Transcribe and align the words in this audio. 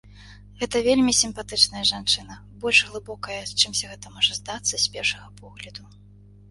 Гэта 0.61 0.79
вельмі 0.87 1.13
сімпатычная 1.17 1.83
жанчына, 1.91 2.39
больш 2.65 2.79
глыбокая, 2.91 3.39
чымся 3.59 3.85
гэта 3.93 4.17
можа 4.19 4.33
здацца 4.43 4.75
з 4.77 4.85
першага 4.99 5.27
погляду. 5.45 5.91